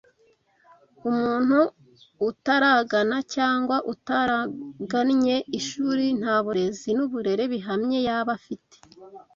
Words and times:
umuntu 1.09 1.59
utaragana 2.29 3.17
cyangwa 3.33 3.75
utaragannye 3.93 5.35
ishuri 5.59 6.05
nta 6.19 6.35
burezi 6.43 6.89
n’uburere 6.97 7.43
bihamye 7.53 7.99
yaba 8.07 8.31
afite 8.39 8.75